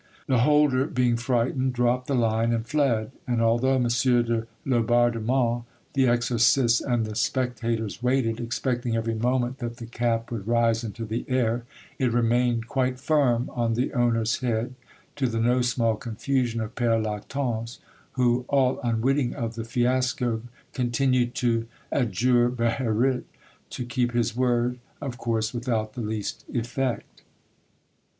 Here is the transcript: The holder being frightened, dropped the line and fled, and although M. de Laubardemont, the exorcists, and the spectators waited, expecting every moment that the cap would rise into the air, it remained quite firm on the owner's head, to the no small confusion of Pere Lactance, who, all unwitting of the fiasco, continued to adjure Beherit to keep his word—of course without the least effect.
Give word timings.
The 0.25 0.39
holder 0.39 0.87
being 0.87 1.15
frightened, 1.15 1.73
dropped 1.73 2.07
the 2.07 2.15
line 2.15 2.53
and 2.53 2.65
fled, 2.65 3.11
and 3.27 3.39
although 3.39 3.75
M. 3.75 3.83
de 3.83 4.47
Laubardemont, 4.65 5.65
the 5.93 6.07
exorcists, 6.07 6.81
and 6.81 7.05
the 7.05 7.13
spectators 7.15 8.01
waited, 8.01 8.39
expecting 8.39 8.95
every 8.95 9.13
moment 9.13 9.59
that 9.59 9.77
the 9.77 9.85
cap 9.85 10.31
would 10.31 10.47
rise 10.47 10.83
into 10.83 11.05
the 11.05 11.23
air, 11.27 11.65
it 11.99 12.11
remained 12.11 12.67
quite 12.67 12.99
firm 12.99 13.51
on 13.53 13.75
the 13.75 13.93
owner's 13.93 14.39
head, 14.39 14.73
to 15.17 15.27
the 15.27 15.39
no 15.39 15.61
small 15.61 15.95
confusion 15.95 16.61
of 16.61 16.73
Pere 16.73 16.99
Lactance, 16.99 17.77
who, 18.13 18.43
all 18.47 18.79
unwitting 18.83 19.35
of 19.35 19.53
the 19.53 19.63
fiasco, 19.65 20.41
continued 20.73 21.35
to 21.35 21.67
adjure 21.91 22.49
Beherit 22.49 23.25
to 23.69 23.85
keep 23.85 24.13
his 24.13 24.35
word—of 24.35 25.19
course 25.19 25.53
without 25.53 25.93
the 25.93 26.01
least 26.01 26.43
effect. 26.51 27.21